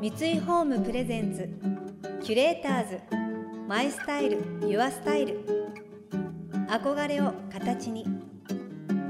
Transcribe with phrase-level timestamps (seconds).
[0.00, 1.46] 三井ホームプレゼンツ
[2.24, 3.00] キュレーターズ
[3.68, 5.44] マイスタイルユアスタイル。
[6.70, 8.06] 憧れを形に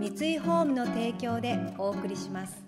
[0.01, 2.61] 三井ホームの提供でお送りします。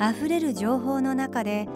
[0.00, 1.66] 溢れる情報の中で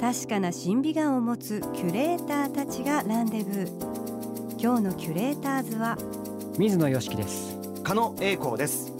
[0.00, 4.58] 確かな審美眼を持つキュレーターたちがランデブー。
[4.58, 5.98] 今日のキュレーターズは
[6.56, 7.54] 水野よしきです。
[7.82, 8.95] 加野英光です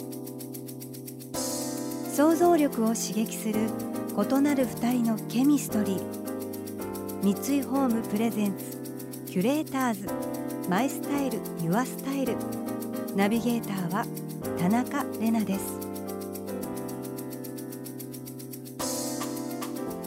[2.16, 3.68] 想像力を刺激する
[4.16, 6.02] 異なる二人のケミストリー。
[7.22, 8.78] 三井ホームプレゼンツ
[9.26, 10.08] キュレーターズ。
[10.66, 12.34] マイスタイルユアスタイル。
[13.14, 14.06] ナビゲーターは
[14.58, 15.78] 田中れなです。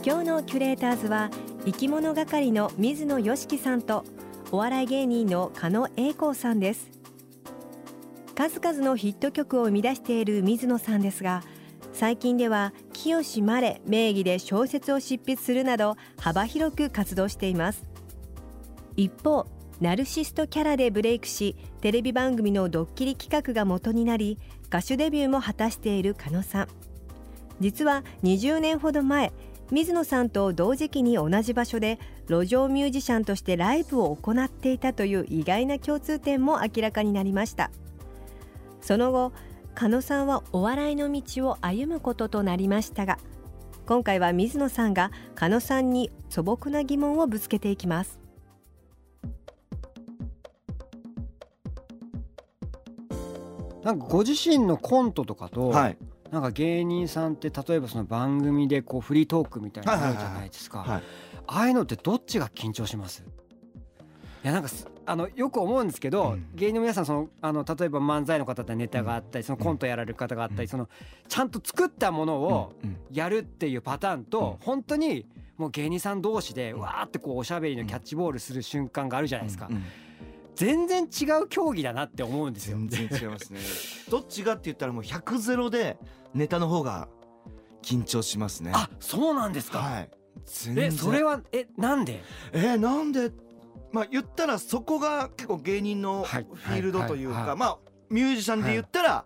[0.03, 1.29] 今日のキュレーターズは
[1.65, 4.03] 生き物係の水野よしきさんと
[4.51, 6.89] お笑い芸人の加野英光さんです。
[8.33, 11.43] 数々のヒット曲を生み出している水野さんですが
[11.99, 17.83] 最近では清まれ名義で小説を執筆するなど幅広く活動しています。
[18.95, 19.45] 一方
[19.81, 26.67] ナルシストキャラでブレイクしテレビ番組のドッキリ企画が元になり歌手デビューも果たしている加野さん。
[27.59, 29.33] 実は20年ほど前
[29.69, 37.71] 水野さんと同時期に同じ場所で路上ミュージシャンとしてライブを行っていたという意外な共通点も明らかになりました。
[38.79, 39.33] その後
[39.79, 43.17] 加野さんはお笑いの道を歩むこととなりましたが
[43.85, 48.19] 今回は水野さんが加野さんに素朴な疑問をぶつけていきます。
[53.81, 55.97] なんかご自身のコントとかと、はい。
[56.29, 61.03] なんか芸人さんって例えばその番組でこうフリートークみたいなのあるじゃないですか、はい。
[61.47, 63.23] ああいうのってどっちが緊張します？
[64.43, 66.49] いやなんかすあのよく思うんですけど、うん。
[66.53, 70.67] 芸人の皆さんそのあの例えば漫才の方ってネタがあったりそのコントやられる方があったり、うん。
[70.67, 70.87] その
[71.27, 72.97] ちゃんと作ったものをうん。
[73.11, 74.65] やるっていうパターンと、うん。
[74.65, 75.25] 本当に
[75.57, 76.79] もう芸人さん同士でうん。
[76.81, 79.67] わーってこうおしゃべりのキャッチボールする瞬間があるじゃないですか、
[80.55, 82.77] 全然違う競技だなって思うんですよ。
[82.77, 83.59] 全然違いますね。
[84.11, 85.97] どっちがって言ったらもう100ゼロで
[86.33, 87.07] ネタの方が
[87.81, 88.71] 緊張しますね。
[88.75, 90.09] あそうなんですか、はい。
[90.77, 92.21] えそれはえなんで？
[92.53, 93.31] えーなんで？
[93.91, 97.77] まあ言ったらそこが結構芸人のフはいィールドというかまあ
[98.09, 99.25] ミュージシャンで言ったら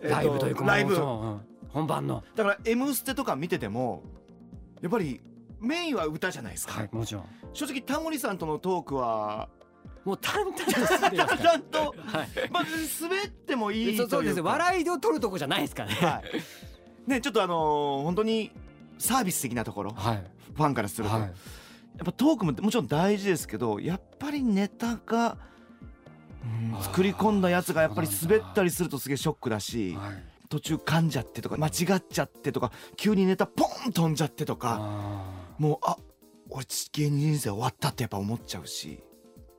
[0.00, 0.94] えーライブというかライブ。
[0.96, 1.40] そううん
[1.72, 2.22] 本番の。
[2.36, 4.02] だから「M ステ」とか見てても
[4.82, 5.20] やっぱり
[5.60, 7.24] メインは歌じゃないですか、はいもちろん。
[7.54, 9.48] 正直タモリさんとのトークは
[10.04, 11.38] もう淡々と進んでますから。
[11.38, 12.28] ちゃんと はい。
[12.50, 12.64] まあ
[13.00, 14.02] 滑ってもいいというか。
[14.02, 15.94] そうそうです笑いを取るとこじゃないですからね。
[15.94, 16.22] は
[17.06, 17.10] い。
[17.10, 18.50] ねちょっとあのー本当に
[18.98, 20.24] サービス的なところはい。
[20.54, 21.32] ファンからすると、はい
[21.96, 25.36] やっぱトークももちろん大事ですけどやっぱりネタが、
[26.80, 30.24] 作り込んだやつがやっぱり滑ったりするとすげえショックだしはい。
[30.48, 35.96] 途中噛んじゃってとか間違っちゃってとか急にネタポン飛んじゃってとかあもうあ
[36.50, 39.00] 俺芸人人生終わったってやっぱ思っちゃうし、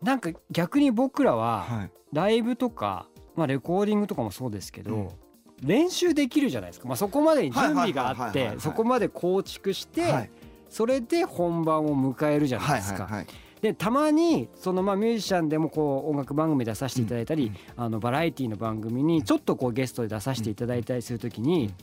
[0.04, 4.88] ーなんか逆に僕らははい、ライブとかまあレコーディングとかもそうですけうん。
[4.88, 5.18] ど
[5.64, 6.88] 練習できるじゃないですか。
[6.88, 10.30] まあそこまでに準備があってそこまで構築してはい
[10.74, 13.04] それで本番を迎えるじゃないはいですか。
[13.04, 13.28] はいはい
[13.62, 21.74] でたまにそのまあミュージシャンでもこう音楽番組出させていただいたり、あのバラエティの番組にちょっとこうゲストで出させていただいたりするときに、うん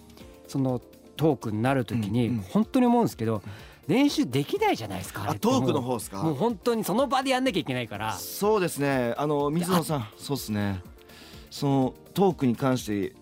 [0.47, 0.83] その
[1.17, 3.41] トークになるときにうんうん本当に思うんですけど、
[3.87, 6.21] 練習できないじゃないですかあトークのも方ですか？
[6.21, 8.12] うもう本当にその場でやんなきゃいけないから。
[8.12, 9.15] そうですね。
[9.17, 10.83] あの水野さんそうですね。
[11.50, 13.15] そのトークに関して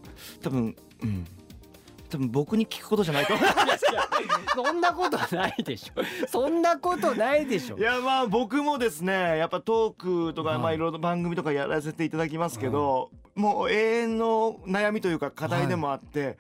[0.43, 0.75] 多分
[1.05, 1.25] うん
[2.09, 3.35] 多分僕に聞くことじゃないと。
[3.35, 3.49] 思う
[4.55, 6.03] そんなことないでしょ。
[6.29, 7.79] そんなことないでしょ。
[7.79, 10.59] いやまあ僕もですねやっぱトークとか、はい。
[10.59, 16.39] まあいろいろ番組とかやらせていただきますけど、もう永遠の悩みというか課題でもあって、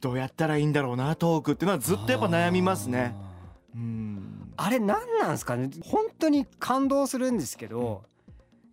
[0.00, 3.14] どうやったらいいんだろうなトークっていうのはずっとやっぱ悩みますね。
[3.74, 4.52] うん。
[4.56, 5.70] あれ何なんですかね？
[5.82, 8.02] 本当に感動するんですけど、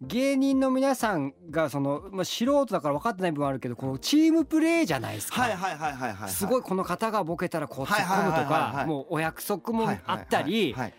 [0.02, 10.94] 芸人の皆さんがその、まあ、素人だから分かってない部分あるけどこのチームプレーじゃないですか、はいはいはいはいはいすごいこの方がボケたらこう突っ込むとかもうお約束もあったりはいはいはい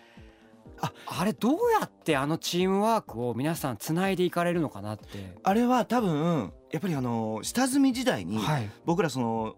[1.06, 5.36] あれどうやってあのチームワークを皆さんつないでいかれるのかなって。
[5.42, 8.70] あれは多分やっぱりあの下積み時代にはい。
[8.84, 9.54] 僕らその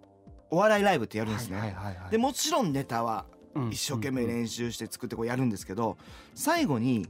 [0.51, 1.59] お笑いライブってやるんですね。
[1.59, 3.25] はいはいはいでもちろんネタは
[3.55, 3.71] うん。
[3.71, 5.97] 一生懸命練習して作ってこうやるんですけど
[6.35, 7.09] 最後に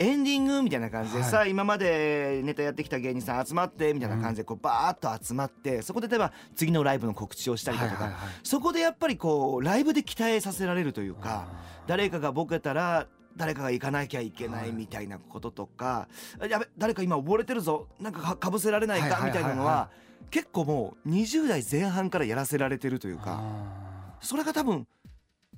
[0.00, 1.30] エンディングみたいな感じではい。
[1.30, 11.48] さあ今までネタやってきた芸人さん集まってみたいな感じでこうバーッと集まってそこで例えば次のライブの告知をしたりだとかそこでやっぱりこうライブで鍛えさせられるというか
[11.86, 16.08] 誰かがボケたら誰かが行かなきゃいけないみたいなこととか、
[16.48, 19.90] やべ誰か今溺れてるぞなんかかかぶせられないかみたいなのは
[20.30, 24.86] 結構もう20代前半からやらせられてるというかあそれが多分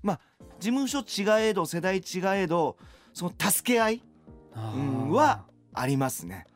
[0.03, 0.21] まあ
[0.59, 2.77] 事務所違えど世代違えど
[3.15, 4.03] その助け合い
[4.55, 5.45] は
[5.75, 6.47] ありますね。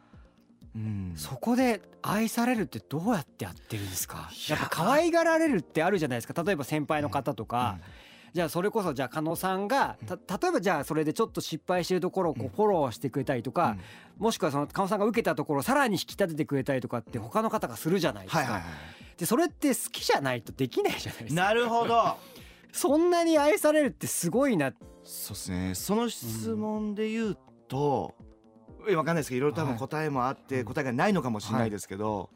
[0.75, 4.31] うん、そこで愛されるってどうやってやってるんですか？
[4.31, 4.56] いや。
[4.58, 6.43] やっぱ可愛がられるってあるじゃないですか。
[6.43, 7.78] 例えば先輩の方とか、
[8.34, 12.46] じゃあそれこそじゃあ加納さんがた例えばじゃあそれでちょっと失敗してるところをこうん。
[12.48, 13.78] うフォローしてくれたりとか、
[14.19, 18.66] もしくはその加納さんが受けたところをさらに引き立ててくれたりとかって他の方がするじゃないですか、はいはいは
[19.16, 21.42] でそれって好きじゃないとできないじゃないですか。
[21.42, 22.19] いなるほど。
[22.70, 24.72] そんなに愛されるってすごいな。
[25.04, 25.75] そうですね。
[25.75, 28.14] その質問で言うと、
[28.88, 29.78] えわかんないですけどいろいろ多分はい。
[29.78, 32.30] 答えもあって、答えがないのかもしれないですけど、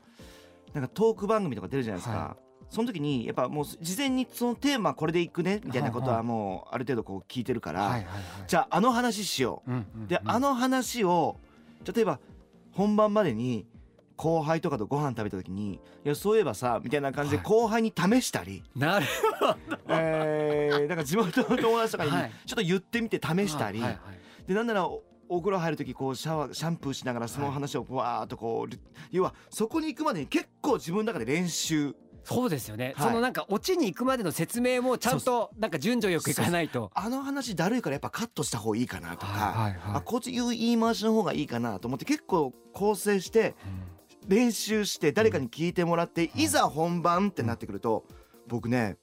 [0.75, 2.37] なんかトーク番組とか出るじゃないですか、は
[2.69, 8.05] その時にやっぱもう事前にそのテーマこれでいくねみたいなことはいははいもうある程度こう聞いてるから、はいはい
[8.47, 9.71] じゃああの話しよう。
[9.71, 10.07] んうんううん。
[10.09, 11.39] で、あの話を
[11.93, 12.21] 例えば
[12.73, 13.67] 本番までに
[14.17, 17.47] 後輩とかとご飯食べた時に「いやそういえばさ」みたいな感じではい。
[17.47, 19.07] 後輩に試したり、なる
[19.89, 22.33] えー、なんか地元の友達とかにはい。
[22.47, 24.01] ちょっと言ってみて試したり、はいはい。
[24.47, 24.89] でなんなら
[25.31, 28.75] おお風呂入る時こうシャワーシャンプーしながらその話をわーっとこう
[29.11, 31.95] 要はそこに行くまでに結構自分の中で練習。
[32.23, 33.09] そうですよね、はい。
[33.09, 36.91] そのなんかオチに行くまでの説明もちゃんとなんか順序よくいかないと。
[36.95, 43.55] あの話だるいからやっぱカットした方がいいかなとか、はいはいあこっち言う言い回しの方がいいかなと思って結構構成して
[44.29, 48.05] 練習して誰かに聞いてもらって、いざ本番ってなってくると、
[48.47, 48.99] 僕ね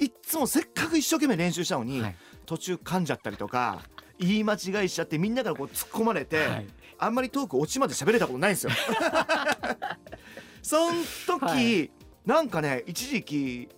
[0.00, 2.16] いっつもせっかく一生懸命練習したのに、はい。
[2.46, 3.82] 途中噛んじゃったりとか
[4.18, 6.66] 言い間違いしちゃってみんなからこう突っ込まれて、はい。
[6.98, 8.72] あんまりトークオチまで喋れたことないんですよ。
[10.62, 10.94] そん
[11.26, 11.90] 時、はい。
[12.24, 13.68] なんかね一時期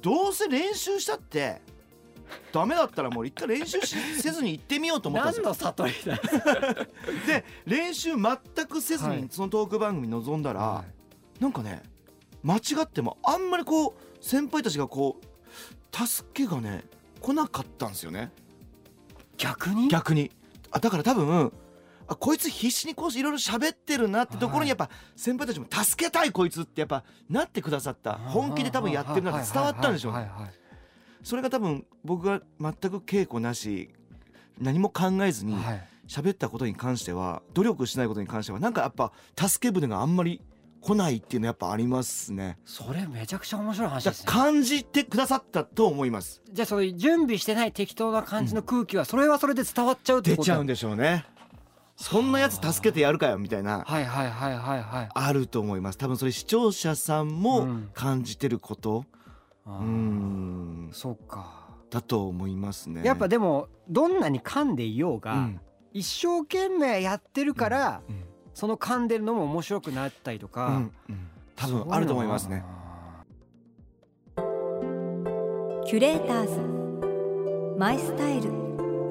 [0.00, 1.60] どうせ練習したって
[2.52, 5.48] ダメだったらもう一回練習しせずに行ってみようと思ったんです何よ。
[5.50, 6.16] の悟りだ
[7.26, 9.22] で練習全くせずはい。
[9.22, 10.84] にそのトーク番組臨んだら、は
[11.40, 11.82] なんかね
[12.42, 16.84] 間違ってもあんまりこう先輩たちがこう助けがね
[17.20, 18.30] 来なかったんですよね
[19.36, 19.88] 逆に？
[19.88, 20.30] 逆に。
[20.70, 21.52] あだから多分
[22.08, 28.14] あこいつ必死にこういろいろ喋ってるなってところにやっぱ先輩たちも助けたいこいつってやっぱなってくださった。
[28.14, 30.30] 本気で多分やってるなって伝わったんでしょうね。
[31.22, 33.90] それが多分僕が全く稽古なし
[34.60, 35.88] 何も考えずにはい。
[36.06, 40.40] 喋ったことに関しては努力しないことに関してはなんかやっぱ助け舟があんまり
[40.86, 42.58] 来ないっていうのやっぱありますね。
[42.64, 44.32] それめちゃくちゃ面白い話だですね。
[44.32, 46.42] 感じてくださったと思います。
[46.52, 51.24] じゃあそういう準備してない適当な感じの空気はそれはそれで伝わっちゃうってこと出ちゃうんでしょうね。
[51.96, 53.82] そんなやつ助けてやるかよみたいな。
[53.84, 55.98] はいはいはいはいはいあると思います。
[55.98, 57.90] 多分それ視聴者さんうもん。
[57.92, 59.04] 感じてること。
[59.64, 60.90] あうーん。
[60.92, 61.66] そうか。
[61.90, 63.02] だと思いますね。
[63.04, 65.60] やっぱでもどんなに噛んでいようが、うん。
[65.92, 68.24] 一生懸命やってるから、うん
[68.56, 70.74] その噛んでるのも面白くなったりとか、うん
[71.10, 71.28] うん。
[71.56, 72.64] 多分あると思いますね。
[75.84, 77.78] キュレーターズ。
[77.78, 78.50] マイスタイル。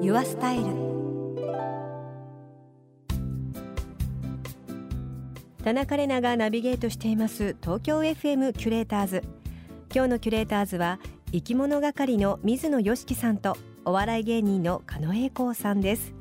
[0.02, 0.64] ユアスタイル。
[5.62, 7.54] 田中れながナビゲートしています。
[7.62, 9.22] 東京 FM キュレーターズ。
[9.94, 10.98] 今日のキュレーターズは
[11.30, 16.12] 生き物係の水野良樹さんとお笑い芸人の狩野英孝さんです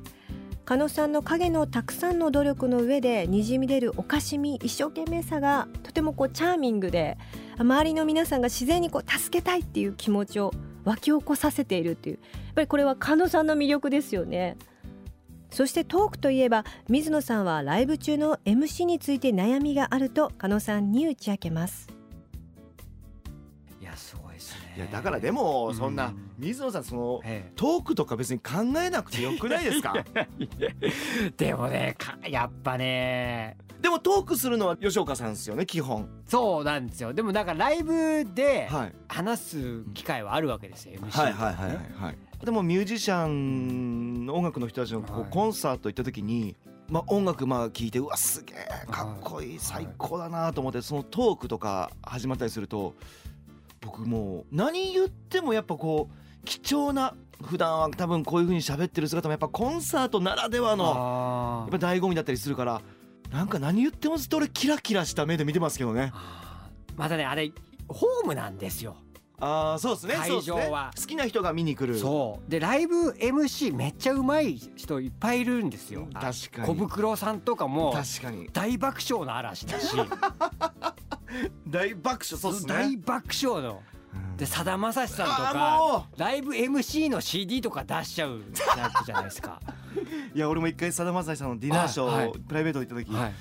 [0.66, 7.20] 狩野さんの影のたくさんの努力の上でにじみ出るおかしみ一生懸命さがとてもこうチャーミングで
[7.60, 10.52] 周りの皆さんが自然にこう助けたいっていう気持ちを
[10.84, 14.58] 湧き起こさせているっていうやっぱりこれは狩野さんの魅力ですよね。
[15.52, 21.95] そしてトークといえば水野さんはライブ中の MC について悩みがあると狩野さんに打ち明けます。
[24.76, 29.94] いやだからでもうんそんな水野さんそのえトークとか別に考えなくてよくないですか？
[30.18, 33.58] えでもねかやっぱね。
[33.82, 36.10] でもトークするのは吉岡さんですよね基本。
[36.28, 37.14] そうなんですよ。
[37.14, 38.94] でもなんかライブではい。
[39.08, 42.18] 話す機会はあるわけですよ MC はいはいはいはいはい。
[42.44, 46.56] でもミュージシャンの音楽の人たちのコンサート行った時に、
[46.90, 52.96] まあ、音楽まあ聞いてうわすげえかっこいい最高だなと思ってそのトークとか始まったりすると
[53.86, 62.82] 僕もう何言ってもやっぱこう貴重な普段は多分こういう風に喋ってる姿もやっぱコンサートならではのあやっぱ醍醐味だったりするから
[63.32, 66.14] なんか何言ってもずっと俺キラキラした目で見てますけどね。
[66.96, 67.52] またねあれ
[67.88, 68.96] ホームなんですよ。
[69.38, 70.92] ああそうですね会場は。
[70.96, 72.00] 好きな人が見に来る。
[72.00, 72.50] そう。
[72.50, 76.08] でライブ MC めっちゃうまい人いっぱいいるんですよ。
[76.14, 76.68] 確かに。
[76.68, 78.48] 小袋さんとかも確かに。
[78.54, 79.94] 大爆笑の嵐だし
[81.68, 82.74] 大爆笑そうですね。
[82.74, 83.82] 大爆笑の。
[84.14, 84.38] うん。
[84.38, 89.62] でさだまさしさんとかもライブ MC の CD とか出しちゃうタイプじゃないですか。
[90.34, 92.28] いや俺も一回さだまさしさんのディナーショー、はい。
[92.28, 93.34] はいプライベート行った時、はい。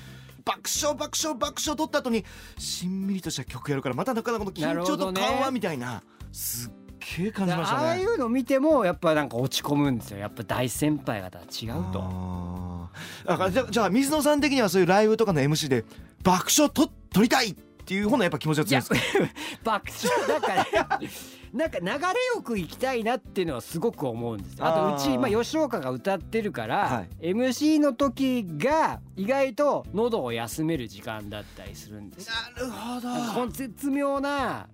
[0.44, 2.24] 爆笑爆笑爆笑取った後に
[2.58, 6.72] しんみりとした曲やるからまたなかなかこの緊張と緩和みたいなすっ
[7.18, 7.86] げえ感じましたね。
[7.86, 10.18] ああいうの見てもやっぱなんか落ち込むんですよ。
[10.18, 12.90] やっぱ大先輩方は違うと。
[13.26, 15.84] だからじゃじゃあ水野さん的にはそういうライブとかの MC で
[16.22, 19.28] 爆笑と取りたいっていう方のやっぱ気持ちが強いですか？
[19.62, 21.00] 爆笑だから。
[21.54, 21.92] なんか流れ
[22.34, 24.54] よく行きたいなっていうのはすごく思うんです。
[24.58, 32.26] よあとうちあーまあ吉岡が歌ってるから、は MC の時が意外と喉を休める時間だったりするんです。
[32.28, 34.66] よなるほなんかこの絶妙な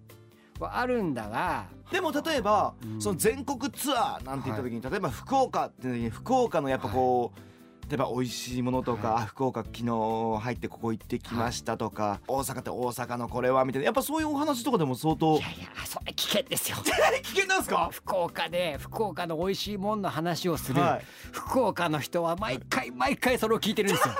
[0.58, 1.66] はあるんだが。
[1.92, 3.02] でも例えば、うん。
[3.02, 7.40] その全国ツアーなんて言った時に、例えば福岡って時に福岡のやっぱこう、
[7.90, 9.22] 例えば美味しいものとか、はい。
[9.24, 9.84] あ福岡昨日
[10.40, 16.76] 入ってここ行ってきましたとか、大阪って大阪のこれはみたいなやっぱそういうお話とかでも相当いやいやそれ危険ですよ。
[17.22, 17.88] 危険なんですか？
[17.92, 21.04] 福岡で福岡の美味しいもんの話をする、はい。
[21.32, 24.14] 福岡の人は毎回毎回それを聞いてるんですよ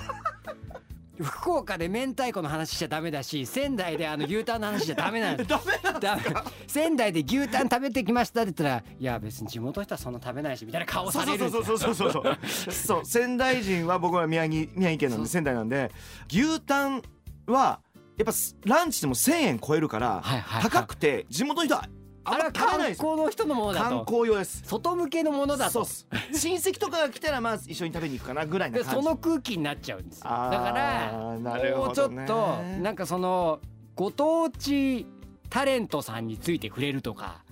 [1.22, 5.48] 福岡で明太子の話しちゃダメだし仙台であの牛タンの話しちゃダメなんです
[6.00, 11.64] ダメなん仙台で牛タン食べてきましたって言ったらいや別に地元の人はそんな食べないしみたいな顔そうされるんですよ。
[11.64, 15.90] そうそうそうそうそうそう仙台人は僕は宮城 宮城県なんそうで仙台なんで
[16.30, 17.02] 牛タン
[17.46, 17.80] は
[18.16, 18.32] やっぱ
[18.64, 20.62] ランチでも1,000円超えるからはいはいはい。
[20.62, 21.88] 高くて地元の人は
[22.24, 23.10] あんまないですよ。
[23.10, 24.62] 光の人のものだ観と光用です。
[24.64, 25.72] 外向けのものだと。
[25.72, 26.06] そうっす。
[26.32, 29.02] 親戚とかが来たらまあ一緒に食べに行くかなぐらいなで感じ。
[29.02, 30.24] その空気になっちゃうんですよ。
[30.24, 33.60] だあーからなるほもうちょどねっとなんかその
[33.94, 35.06] ご当地
[35.48, 37.42] タレントさんについて触れるとか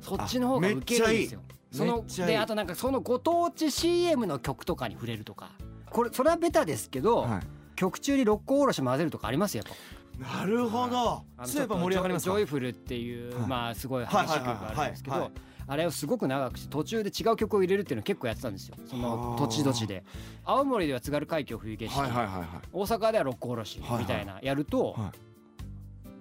[0.00, 1.40] そっちの方がウケるんですよ。
[1.70, 2.32] そのめっちゃいい。
[2.32, 5.50] であとなんかそのご当地 CM の曲とかに触れるとか。
[5.90, 7.40] これそれはベタですけど、はい。
[7.76, 9.82] 曲中に六甲おろし混ぜるとかありますよやっぱ。
[10.18, 11.24] なるほど。
[11.44, 12.36] そういえば盛り上がりますか？
[12.36, 13.48] ジョイフルっていう、はい。
[13.48, 15.30] まあすごい激しい曲があるんですけど、
[15.68, 18.76] あれをすごく長くして途中で違う曲を入れるっていうのを結構やってたんですよ。
[18.86, 19.38] そのはあ。
[19.38, 20.04] 土地土地で。
[20.44, 25.12] 青森では津軽海峡冬景色、大阪では六甲おろしみたいなやると、は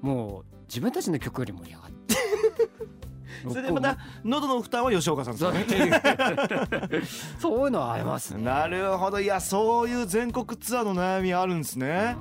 [0.02, 2.16] もう自分たちの曲より盛り上がって。
[3.50, 7.02] それでまた喉の負担は吉岡さんですそうよね
[7.40, 8.44] そういうのはありますね。
[8.44, 9.20] なるほど。
[9.20, 12.16] いやそういう全国ツアーの悩みあるんですね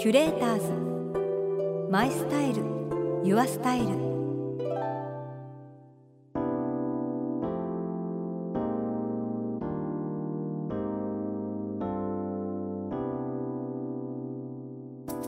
[0.00, 1.90] キュレーターズ。
[1.90, 2.62] マイスタイル。
[3.22, 3.88] ユアスタイル。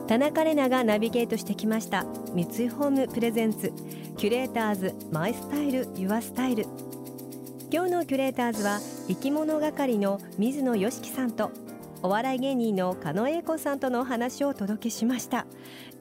[0.07, 2.07] 田中れながナビゲートしてきました。
[2.33, 3.71] 三井ホームプレゼンツ。
[4.17, 4.95] キュレーターズ。
[5.11, 5.87] マイスタイル。
[5.95, 6.65] ユアスタイル。
[7.71, 11.51] 今日のキュレーターズは生き物係の水野よしきさんと
[12.05, 15.47] お笑い芸人の狩野英孝さんとのお話をお届けしました。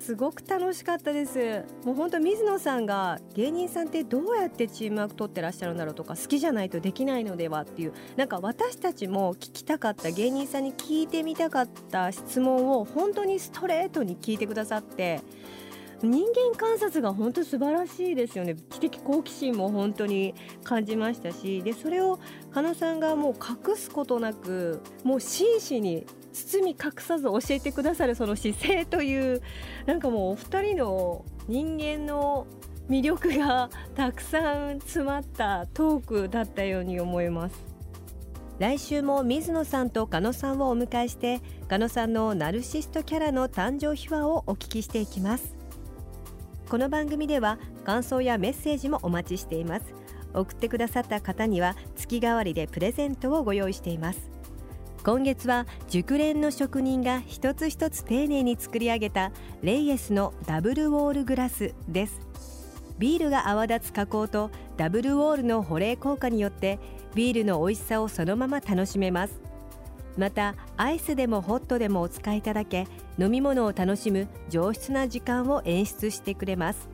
[0.01, 1.65] すごく楽しかったです。
[1.85, 15.21] もう本当水野さんが芸人さんってどうやってチームワーク取ってらっしゃるんだろうとか好きじゃないとできないのではっていうなんか私たちも聞きたかった芸人さんに聞いてみたかった質問を本当にストレートに聞いてくださって
[16.03, 18.57] 人間観察が本当素晴らしいですよね。
[18.71, 22.19] 知的好奇心も本当に感じましたしでそれを
[22.53, 29.43] かなさんがもう隠すことなくもう真摯に包み隠さず教えてくださるその姿勢という
[29.87, 32.47] なんかもうお二人の人間の
[32.89, 37.73] 魅力がたくさん詰まったトークだったように思います。
[38.59, 45.62] 来週も水野さんと加野さんをお迎えして加野さんのナルシストキャラの誕生秘話をお聞きしていきます。
[46.73, 49.93] この番組では感想やメッセージもお待ちしています。
[50.33, 54.31] 送ってくださった方には月替わりでプレゼントをご用意しています。
[55.05, 62.23] 今月は熟練の職人が一つ一つ丁寧に作り上げたレイエスのダブルウォールグラスです。
[62.99, 66.79] ビールが泡立つ加工とダブルウォールの保冷効果によって
[67.15, 69.42] ビールの美味しさをそのまま楽しめます。
[70.17, 72.87] またアイスでもホットでもお使いいただけ
[73.19, 76.89] 飲み物を楽しむ上質な時間を演出してくれます。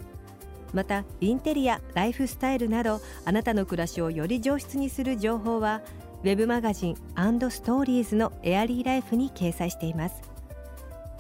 [0.72, 5.80] またインテリアライフスタイルなどあなたの暮らしをより上質にする情報は
[6.22, 10.22] ウェブマガジンストーリーズのエアリーライフに掲載しています。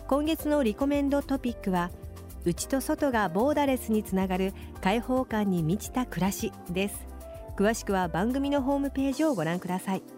[0.06, 1.90] 今月のリコメンドトピックは
[2.44, 7.06] 内と外がボーダレスにつながる開放感に満ちた暮らしです。
[7.56, 10.17] 詳しくは番組のホームページをご覧ください。